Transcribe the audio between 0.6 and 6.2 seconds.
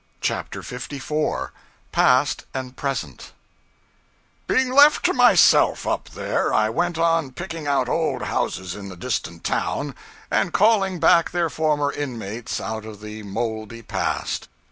54 Past and Present Being left to myself, up